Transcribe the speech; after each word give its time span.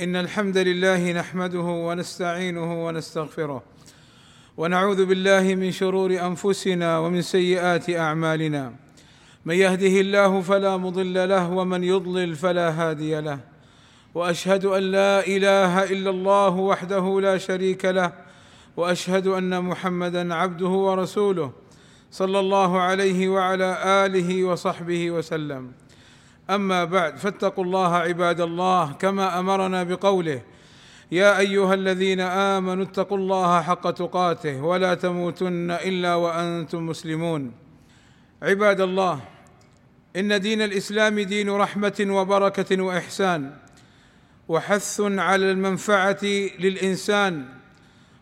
إن 0.00 0.16
الحمد 0.16 0.56
لله 0.58 1.12
نحمده 1.12 1.60
ونستعينه 1.60 2.86
ونستغفره 2.86 3.62
ونعوذ 4.56 5.06
بالله 5.06 5.54
من 5.54 5.70
شرور 5.72 6.10
أنفسنا 6.10 6.98
ومن 6.98 7.22
سيئات 7.22 7.90
أعمالنا. 7.90 8.72
من 9.44 9.54
يهده 9.54 10.00
الله 10.00 10.40
فلا 10.40 10.76
مضل 10.76 11.28
له 11.28 11.50
ومن 11.50 11.84
يضلل 11.84 12.34
فلا 12.34 12.70
هادي 12.70 13.20
له. 13.20 13.40
وأشهد 14.14 14.64
أن 14.64 14.82
لا 14.82 15.26
إله 15.26 15.84
إلا 15.84 16.10
الله 16.10 16.54
وحده 16.56 17.20
لا 17.20 17.38
شريك 17.38 17.84
له. 17.84 18.12
وأشهد 18.76 19.26
أن 19.26 19.64
محمدا 19.64 20.34
عبده 20.34 20.68
ورسوله 20.68 21.52
صلى 22.10 22.38
الله 22.40 22.80
عليه 22.80 23.28
وعلى 23.28 23.78
آله 24.06 24.44
وصحبه 24.44 25.10
وسلم. 25.10 25.72
أما 26.50 26.84
بعد 26.84 27.16
فاتقوا 27.16 27.64
الله 27.64 27.96
عباد 27.96 28.40
الله 28.40 28.92
كما 28.92 29.38
أمرنا 29.38 29.82
بقوله 29.82 30.42
يا 31.12 31.38
أيها 31.38 31.74
الذين 31.74 32.20
آمنوا 32.20 32.84
اتقوا 32.84 33.18
الله 33.18 33.62
حق 33.62 33.90
تقاته 33.90 34.62
ولا 34.62 34.94
تموتن 34.94 35.70
إلا 35.70 36.14
وأنتم 36.14 36.86
مسلمون. 36.86 37.52
عباد 38.42 38.80
الله 38.80 39.20
إن 40.16 40.40
دين 40.40 40.62
الإسلام 40.62 41.20
دين 41.20 41.50
رحمة 41.50 42.06
وبركة 42.08 42.82
وإحسان 42.82 43.54
وحث 44.48 45.00
على 45.00 45.50
المنفعة 45.52 46.24
للإنسان 46.58 47.44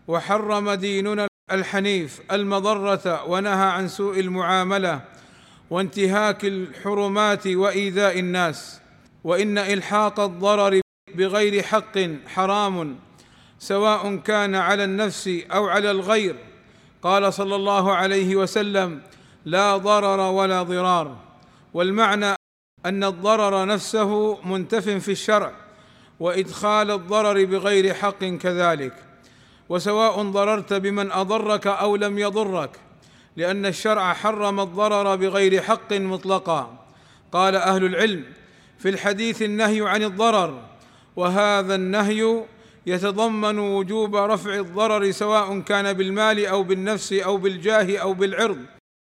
وحرم 0.08 0.70
ديننا 0.70 1.26
الحنيف 1.52 2.20
المضرة 2.32 3.24
ونهى 3.24 3.66
عن 3.66 3.88
سوء 3.88 4.20
المعاملة 4.20 5.00
وانتهاك 5.70 6.44
الحرمات 6.44 7.46
وإيذاء 7.46 8.18
الناس 8.18 8.80
وإن 9.24 9.58
إلحاق 9.58 10.20
الضرر 10.20 10.80
بغير 11.14 11.62
حق 11.62 11.98
حرام 12.26 12.96
سواء 13.58 14.16
كان 14.16 14.54
على 14.54 14.84
النفس 14.84 15.30
أو 15.50 15.66
على 15.66 15.90
الغير. 15.90 16.36
قال 17.02 17.34
صلى 17.34 17.56
الله 17.56 17.94
عليه 17.94 18.36
وسلم 18.36 19.02
لا 19.44 19.76
ضرر 19.76 20.20
ولا 20.20 20.62
ضرار. 20.62 21.16
والمعنى 21.74 22.34
أن 22.86 23.04
الضرر 23.04 23.66
نفسه 23.66 24.42
منتف 24.44 24.88
في 24.88 25.12
الشرع 25.12 25.52
وإدخال 26.20 26.90
الضرر 26.90 27.44
بغير 27.44 27.94
حق 27.94 28.24
كذلك. 28.24 28.92
وسواء 29.68 30.22
ضررت 30.22 30.72
بمن 30.72 31.12
أضرك 31.12 31.66
أو 31.66 31.96
لم 31.96 32.18
يضرك. 32.18 32.70
لأن 33.36 33.66
الشرع 33.66 34.12
حرم 34.12 34.60
الضرر 34.60 35.16
بغير 35.16 35.62
حق 35.62 35.92
مطلقا. 35.92 36.86
قال 37.32 37.56
أهل 37.56 37.84
العلم 37.84 38.24
في 38.78 38.88
الحديث 38.88 39.42
النهي 39.42 39.88
عن 39.88 40.02
الضرر 40.02 40.62
وهذا 41.16 41.74
النهي 41.74 42.44
يتضمن 42.86 43.58
وجوب 43.58 44.16
رفع 44.16 44.54
الضرر 44.54 45.10
سواء 45.10 45.60
كان 45.60 45.92
بالمال 45.92 46.46
أو 46.46 46.62
بالنفس 46.62 47.12
أو 47.12 47.36
بالجاه 47.36 47.98
أو 47.98 48.14
بالعرض 48.14 48.58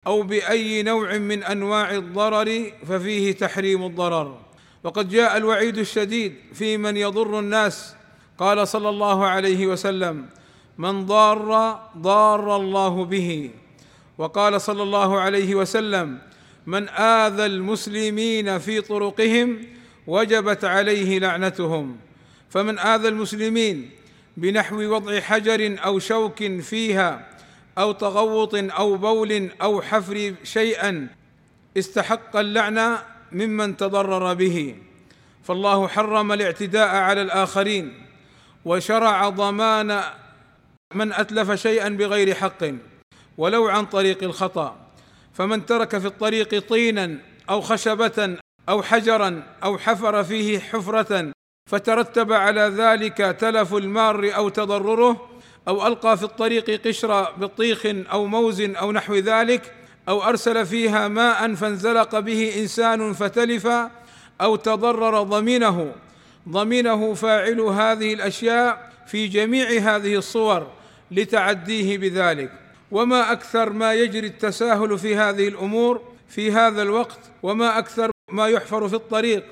أو 0.08 0.22
بأي 0.22 0.84
نوع 0.84 1.18
من 1.18 1.44
أنواع 1.44 1.92
الضرر 1.92 2.72
ففيه 2.88 3.32
تحريم 3.32 3.86
الضرر. 3.86 4.38
وقد 4.84 5.10
جاء 5.10 5.38
الوعيد 5.38 5.78
الشديد 5.78 6.36
في 6.54 6.78
من 6.78 6.98
يضر 6.98 7.40
الناس. 7.40 7.96
قال 8.38 8.68
صلى 8.68 8.90
الله 8.90 9.26
عليه 9.26 9.68
وسلم 9.68 10.30
من 10.78 11.06
ضار 11.06 11.80
ضار 11.98 12.56
الله 12.56 13.06
به. 13.06 13.52
وقال 14.18 14.62
صلى 14.62 14.84
الله 14.84 15.20
عليه 15.20 15.56
وسلم 15.56 16.20
من 16.66 16.90
آذى 16.90 17.46
المسلمين 17.46 18.60
في 18.60 18.82
طرقهم 18.82 19.68
وجبت 20.08 20.66
عليه 20.66 21.20
لعنتهم. 21.20 21.98
فمن 22.50 22.80
آذى 22.80 23.08
المسلمين 23.08 23.90
بنحو 24.38 24.76
وضع 24.76 25.20
حجر 25.20 25.76
أو 25.86 26.00
شوك 26.00 26.44
فيها 26.62 27.28
أو 27.78 27.92
تغوط 27.92 28.56
أو 28.56 28.98
بول 28.98 29.50
أو 29.62 29.82
حفر 29.82 30.34
شيئا 30.44 31.08
استحق 31.78 32.36
اللعنه 32.36 33.00
ممن 33.32 33.78
تضرر 33.78 34.34
به. 34.34 34.76
فالله 35.44 35.88
حرم 35.88 36.32
الاعتداء 36.32 36.88
على 36.88 37.22
الآخرين 37.22 37.94
وشرع 38.66 39.30
ضمان 39.30 40.02
من 40.94 41.14
أتلف 41.14 41.52
شيئا 41.52 41.90
بغير 41.90 42.36
حق. 42.36 42.93
ولو 43.38 43.68
عن 43.68 43.86
طريق 43.86 44.24
الخطأ. 44.24 44.76
فمن 45.34 45.66
ترك 45.66 45.98
في 45.98 46.08
الطريق 46.08 46.60
طينا 46.70 47.18
أو 47.50 47.62
خشبة 47.62 48.38
أو 48.70 48.84
حجرا 48.84 49.44
أو 49.64 49.78
حفر 49.78 50.24
فيه 50.24 50.60
حفرة 50.60 51.32
فترتب 51.70 52.34
على 52.34 52.62
ذلك 52.62 53.18
تلف 53.18 53.74
المار 53.74 54.36
أو 54.36 54.50
تضرره 54.50 55.30
أو 55.68 55.88
ألقى 55.88 56.18
في 56.18 56.24
الطريق 56.24 56.88
قشر 56.88 57.32
بطيخ 57.32 57.86
أو 57.86 58.26
موز 58.26 58.62
أو 58.62 58.92
نحو 58.92 59.16
ذلك 59.16 59.74
أو 60.10 60.24
أرسل 60.24 60.66
فيها 60.66 61.08
ماء 61.08 61.54
فانزلق 61.56 62.20
به 62.20 62.54
إنسان 62.58 63.14
فتلف 63.14 63.68
أو 64.42 64.56
تضرر 64.56 65.24
ضمينه. 65.24 65.96
ضمينه 66.50 67.14
فاعل 67.14 67.62
هذه 67.62 68.14
الأشياء 68.14 68.92
في 69.08 69.28
جميع 69.28 69.96
هذه 69.96 70.16
الصور 70.16 70.68
لتعديه 71.12 71.98
بذلك. 71.98 72.63
وما 72.94 73.32
أكثر 73.32 73.70
ما 73.70 73.94
يجري 73.94 74.28
التساهل 74.28 74.98
في 74.98 75.16
هذه 75.16 75.48
الأمور 75.48 76.02
في 76.30 76.52
هذا 76.52 76.82
الوقت 76.82 77.20
وما 77.44 77.78
أكثر 77.78 78.12
ما 78.32 78.48
يحفر 78.48 78.88
في 78.88 78.96
الطريق 78.96 79.44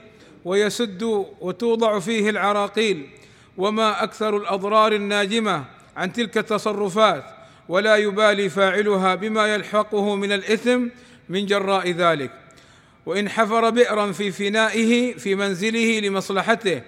ويسد 0.45 1.03
وتوضع 1.41 1.99
فيه 1.99 2.29
العراقيل 2.29 3.09
وما 3.57 4.03
أكثر 4.03 4.37
الأضرار 4.37 4.93
الناجمة 4.93 5.65
عن 5.97 6.13
تلك 6.13 6.37
التصرفات 6.37 7.23
ولا 7.69 7.95
يبالي 7.95 8.49
فاعلها 8.49 9.15
بما 9.15 9.47
يلحقه 9.47 10.15
من 10.15 10.31
الإثم 10.31 10.87
من 11.29 11.45
جراء 11.45 11.91
ذلك. 11.91 12.31
وإن 13.05 13.29
حفر 13.29 13.69
بئرا 13.69 14.11
في 14.11 14.31
فنائه 14.31 15.13
في 15.13 15.35
منزله 15.35 15.99
لمصلحته 15.99 16.81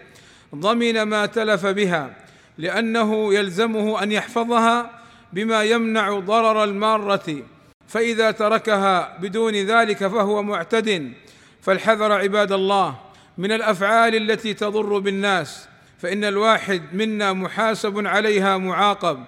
ضمن 0.56 1.02
ما 1.02 1.26
تلف 1.26 1.66
بها 1.66 2.16
لأنه 2.58 3.34
يلزمه 3.34 4.04
أن 4.04 4.12
يحفظها 4.12 5.03
بما 5.34 5.64
يمنع 5.64 6.20
ضرر 6.20 6.64
المارة 6.64 7.44
فإذا 7.88 8.32
تركها 8.32 9.18
بدون 9.18 9.56
ذلك 9.56 10.08
فهو 10.08 10.44
معتد. 10.44 11.14
فالحذر 11.62 12.12
عباد 12.12 12.52
الله 12.52 12.96
من 13.38 13.52
الأفعال 13.52 14.16
التي 14.16 14.54
تضر 14.54 15.00
بالناس 15.00 15.68
فإن 15.98 16.24
الواحد 16.24 16.82
منا 16.94 17.34
محاسب 17.34 18.08
عليها 18.08 18.58
معاقب. 18.58 19.24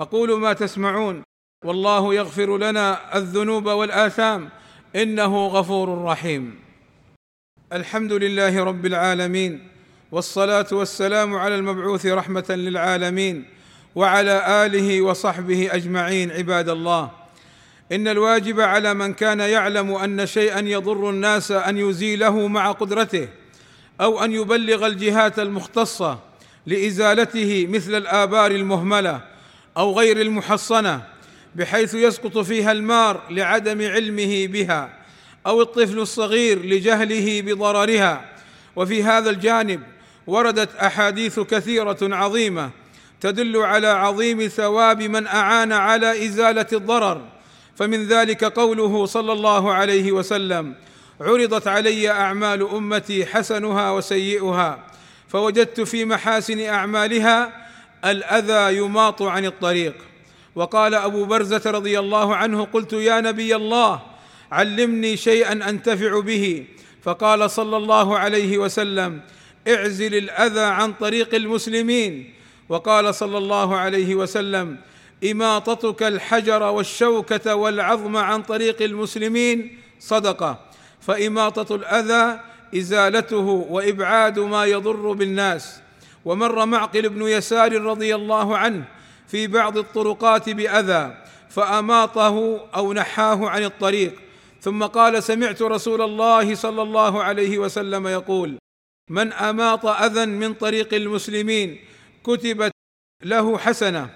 أقول 0.00 0.40
ما 0.40 0.52
تسمعون. 0.52 1.22
والله 1.64 2.14
يغفر 2.14 2.58
لنا 2.58 3.16
الذنوب 3.16 3.66
والآثام. 3.66 4.48
إنه 4.96 5.46
غفور 5.46 6.04
رحيم. 6.04 6.58
الحمد 7.72 8.12
لله 8.12 8.64
رب 8.64 8.86
العالمين 8.86 9.68
والصلاة 10.12 10.66
والسلام 10.72 11.34
على 11.34 11.54
المبعوث 11.54 12.06
رحمة 12.06 12.44
للعالمين 12.48 13.59
وعلى 13.94 14.66
آله 14.66 15.02
وصحبه 15.02 15.68
أجمعين 15.72 16.30
عباد 16.30 16.68
الله. 16.68 17.10
إن 17.92 18.08
الواجب 18.08 18.60
على 18.60 18.94
من 18.94 19.14
كان 19.14 19.40
يعلم 19.40 19.94
أن 19.94 20.26
شيئا 20.26 20.60
يضر 20.60 21.10
الناس 21.10 21.50
أن 21.52 21.78
يزيله 21.78 22.48
مع 22.48 22.72
قدرته 22.72 23.28
أو 24.00 24.24
أن 24.24 24.32
يبلغ 24.32 24.86
الجهات 24.86 25.38
المختصة 25.38 26.18
لإزالته 26.66 27.66
مثل 27.70 27.94
الآبار 27.94 28.50
المهملة 28.50 29.20
أو 29.76 29.98
غير 29.98 30.20
المحصنة 30.20 31.02
بحيث 31.54 31.94
يسقط 31.94 32.38
فيها 32.38 32.72
المار 32.72 33.22
لعدم 33.30 33.82
علمه 33.82 34.46
بها 34.46 34.92
أو 35.46 35.62
الطفل 35.62 35.98
الصغير 35.98 36.66
لجهله 36.66 37.42
بضررها. 37.42 38.24
وفي 38.76 39.02
هذا 39.02 39.30
الجانب 39.30 39.80
وردت 40.26 40.76
أحاديث 40.76 41.40
كثيرة 41.40 41.98
عظيمة 42.02 42.70
تدل 43.20 43.56
على 43.56 43.86
عظيم 43.86 44.48
ثواب 44.48 45.02
من 45.02 45.26
أعان 45.26 45.72
على 45.72 46.26
إزالة 46.26 46.66
الضرر. 46.72 47.22
فمن 47.76 48.06
ذلك 48.06 48.44
قوله 48.44 49.06
صلى 49.06 49.32
الله 49.32 49.72
عليه 49.72 50.12
وسلم 50.12 50.74
عرضت 51.20 51.68
علي 51.68 52.10
أعمال 52.10 52.68
أمتي 52.68 53.26
حسنها 53.26 53.90
وسيئها 53.90 54.78
فوجدت 55.28 55.80
في 55.80 56.04
محاسن 56.04 56.60
أعمالها 56.60 57.52
الأذى 58.04 58.76
يماط 58.76 59.22
عن 59.22 59.44
الطريق. 59.46 59.94
وقال 60.54 60.94
أبو 60.94 61.24
برزة 61.24 61.62
رضي 61.66 61.98
الله 61.98 62.36
عنه 62.36 62.64
قلت 62.64 62.92
يا 62.92 63.20
نبي 63.20 63.56
الله 63.56 64.02
علمني 64.52 65.16
شيئا 65.16 65.52
أنتفع 65.52 66.20
به. 66.20 66.64
فقال 67.02 67.50
صلى 67.50 67.76
الله 67.76 68.18
عليه 68.18 68.58
وسلم 68.58 69.20
اعزل 69.68 70.14
الأذى 70.14 70.60
عن 70.60 70.92
طريق 70.92 71.34
المسلمين. 71.34 72.34
وقال 72.70 73.14
صلى 73.14 73.38
الله 73.38 73.76
عليه 73.76 74.14
وسلم 74.14 74.76
إماطتك 75.30 76.02
الحجر 76.02 76.62
والشوكة 76.62 77.54
والعظم 77.54 78.16
عن 78.16 78.42
طريق 78.42 78.82
المسلمين. 78.82 79.78
صدقة. 80.00 80.58
فإماطة 81.00 81.74
الأذى 81.74 82.40
إزالته 82.76 83.46
وإبعاد 83.70 84.38
ما 84.38 84.64
يضر 84.64 85.12
بالناس. 85.12 85.80
ومر 86.24 86.66
معقل 86.66 87.08
بن 87.08 87.22
يسار 87.22 87.82
رضي 87.82 88.14
الله 88.14 88.56
عنه 88.56 88.84
في 89.28 89.46
بعض 89.46 89.78
الطرقات 89.78 90.50
بأذى 90.50 91.16
فأماطه 91.50 92.60
أو 92.74 92.92
نحاه 92.92 93.48
عن 93.48 93.64
الطريق. 93.64 94.14
ثم 94.60 94.84
قال 94.84 95.22
سمعت 95.22 95.62
رسول 95.62 96.02
الله 96.02 96.54
صلى 96.54 96.82
الله 96.82 97.22
عليه 97.22 97.58
وسلم 97.58 98.06
يقول 98.06 98.58
من 99.10 99.32
أماط 99.32 99.86
أذى 99.86 100.26
من 100.26 100.54
طريق 100.54 100.94
المسلمين 100.94 101.89
كتبت 102.24 102.72
له 103.24 103.58
حسنة 103.58 104.10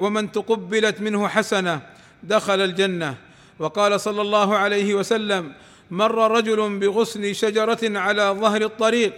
ومن 0.00 0.32
تقبلت 0.32 1.00
منه 1.00 1.28
حسنة 1.28 1.80
دخل 2.22 2.60
الجنة. 2.60 3.18
وقال 3.58 4.00
صلى 4.00 4.22
الله 4.22 4.56
عليه 4.56 4.94
وسلم 4.94 5.54
مر 5.90 6.30
رجل 6.30 6.78
بغصن 6.78 7.32
شجرة 7.32 7.98
على 7.98 8.22
ظهر 8.22 8.62
الطريق 8.62 9.12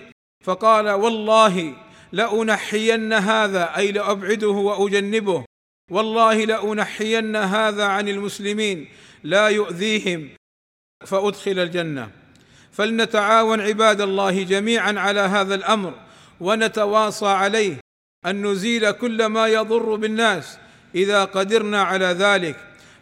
فقال 0.44 0.90
والله 0.90 1.74
لأنحين 2.12 3.12
هذا 3.12 3.76
أي 3.76 3.92
لأبعده 3.92 4.48
وأجنبه. 4.48 5.44
والله 5.90 6.44
لأنحين 6.44 7.36
هذا 7.36 7.84
عن 7.84 8.08
المسلمين 8.08 8.88
لا 9.24 9.48
يؤذيهم. 9.48 10.30
فأدخل 11.06 11.58
الجنة. 11.58 12.10
فلنتعاون 12.72 13.60
عباد 13.60 14.00
الله 14.00 14.42
جميعا 14.42 14.92
على 14.96 15.20
هذا 15.20 15.54
الأمر 15.54 15.94
ونتواصى 16.40 17.26
عليه. 17.26 17.85
أن 18.26 18.46
نزيل 18.46 18.90
كل 18.90 19.26
ما 19.26 19.46
يضر 19.46 19.94
بالناس 19.94 20.58
إذا 20.94 21.25
قدرنا 21.25 21.82
على 21.82 22.06
ذلك 22.06 22.56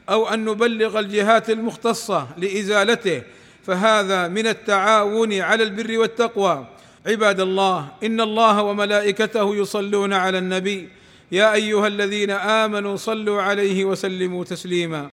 أو 0.09 0.29
أن 0.29 0.45
نبلغ 0.45 0.99
الجهات 0.99 1.51
المختصة 1.51 2.29
لإزالته. 2.37 3.23
فهذا 3.67 4.29
من 4.29 4.47
التعاون 4.47 5.33
على 5.41 5.63
البر 5.63 5.99
والتقوى. 5.99 6.67
عباد 7.07 7.41
الله 7.41 7.89
إن 8.05 8.21
الله 8.21 8.63
وملائكته 8.63 9.57
يصلون 9.57 10.13
على 10.13 10.39
النبي. 10.39 10.89
يا 11.33 11.53
أيها 11.53 11.87
الذين 11.87 12.31
آمنوا 12.31 12.97
صلوا 12.97 13.43
عليه 13.43 13.85
وسلموا 13.85 14.45
تسليما. 14.45 15.09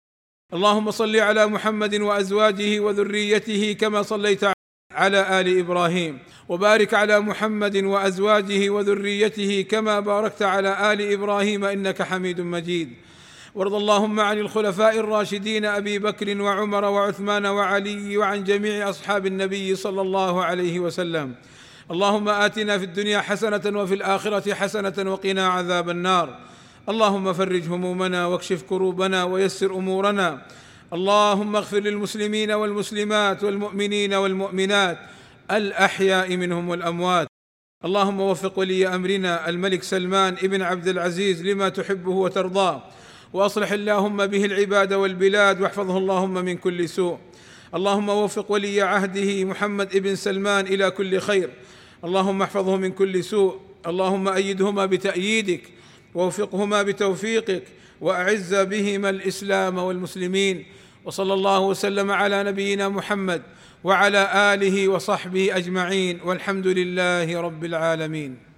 اللهم 0.53 0.91
صل 0.91 1.17
على 1.17 1.47
محمد 1.47 1.95
وأزواجه 1.95 2.81
وذريته 2.81 3.77
كما 3.81 4.03
صليت 4.03 4.56
على 4.97 5.41
آل 5.41 5.59
إبراهيم 5.59 6.19
وبارك 6.49 6.95
على 6.95 7.21
محمد 7.21 7.77
وأزواجه 7.77 8.71
وذريته 8.71 9.67
كما 9.71 10.01
باركت 10.01 10.43
على 10.43 10.93
آل 10.93 11.13
إبراهيم 11.13 11.65
إنك 11.65 12.03
حميد 12.03 12.41
مجيد. 12.41 12.91
وارض 13.55 13.75
اللهم 13.75 14.21
عن 14.21 14.39
الخلفاء 14.39 14.99
الراشدين 14.99 15.65
أبي 15.65 15.99
بكر 15.99 16.43
وعمر 16.43 16.85
وعثمان 16.85 17.47
وعلي 17.47 18.17
وعن 18.17 18.45
جميع 18.45 18.91
أصحاب 18.91 19.27
النبي 19.27 19.77
صلى 19.77 20.01
الله 20.01 20.45
عليه 20.45 20.81
وسلم. 20.81 21.35
اللهم 21.91 22.29
آتنا 22.29 22.79
في 22.79 22.85
الدنيا 22.85 23.21
حسنة 23.21 23.81
وفي 23.81 23.95
الآخرة 23.95 24.55
حسنة 24.55 25.13
وقنا 25.13 25.49
عذاب 25.49 25.91
النار. 25.91 26.39
اللهم 26.89 27.33
فرج 27.33 27.69
همومنا 27.69 28.27
واكشف 28.27 28.63
كروبنا 28.63 29.25
ويسر 29.25 29.75
أمورنا. 29.75 30.43
اللهم 30.93 31.57
اغفر 31.57 31.79
للمسلمين 31.79 32.51
والمسلمات 32.51 33.45
والمؤمنين 33.45 34.15
والمؤمنات 34.15 34.99
الأحياء 35.51 36.37
منهم 36.37 36.69
والأموات. 36.69 37.27
اللهم 37.85 38.21
وفق 38.21 38.59
ولي 38.59 38.87
أمرنا 38.87 39.49
الملك 39.49 39.83
سلمان 39.83 40.33
ابن 40.33 40.63
عبد 40.63 40.89
العزيز 40.89 41.47
لما 41.47 41.69
تحبه 41.69 42.11
وترضاه. 42.11 42.83
وأصلح 43.33 43.73
اللهم 43.73 44.27
به 44.27 44.45
العباد 44.45 44.93
والبلاد 44.93 45.61
واحفظه 45.61 45.99
اللهم 45.99 46.35
من 46.35 46.57
كل 46.57 46.89
سوء. 46.89 47.19
اللهم 47.75 48.09
وفق 48.09 48.53
ولي 48.53 48.81
عهده 48.81 49.45
محمد 49.45 49.97
ابن 49.97 50.15
سلمان 50.15 50.67
إلى 50.67 50.91
كل 50.91 51.19
خير. 51.21 51.51
اللهم 52.05 52.43
احفظه 52.43 52.77
من 52.77 52.93
كل 52.93 53.25
سوء. 53.25 53.61
اللهم 53.87 54.29
أيدهما 54.29 54.87
بتأييدك 54.87 55.63
ووفقهما 56.15 56.83
بتوفيقك. 56.83 57.63
وأعز 58.01 58.55
بهما 58.55 59.11
الإسلام 59.11 59.79
والمسلمين 59.79 60.67
وصلى 61.05 61.35
الله 61.35 61.61
وسلم 61.61 62.11
على 62.11 62.45
نبينا 62.45 62.89
محمد 62.89 63.43
وعلى 63.85 64.55
آله 64.55 64.89
وصحبه 64.89 65.57
أجمعين 65.57 66.21
والحمد 66.25 66.67
لله 66.67 67.41
رب 67.41 67.65
العالمين. 67.65 68.56